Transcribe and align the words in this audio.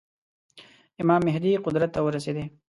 امام 1.01 1.21
مهدي 1.27 1.51
قدرت 1.65 1.89
ته 1.95 1.99
ورسېدی. 2.05 2.45